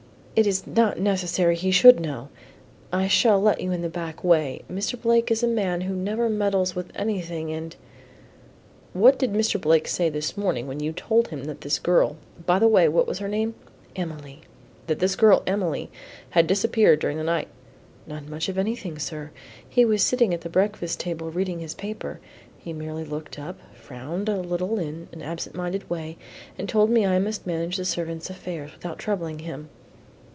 [0.33, 2.29] It is not necessary he should know.
[2.91, 4.63] I shall let you in the back way.
[4.71, 4.99] Mr.
[4.99, 7.75] Blake is a man who never meddles with anything, and"
[8.93, 9.59] "What did Mr.
[9.59, 13.07] Blake say this morning when you told him that this girl By the way, what
[13.09, 13.55] is her name?"
[13.95, 14.41] "Emily."
[14.87, 15.91] "That this girl, Emily,
[16.29, 17.49] had disappeared during the night?"
[18.07, 19.31] "Not much of anything, sir.
[19.67, 22.21] He was sitting at the breakfast table reading his paper,
[22.57, 26.15] he merely looked up, frowned a little in an absent minded way,
[26.57, 29.67] and told me I must manage the servants' affairs without troubling him."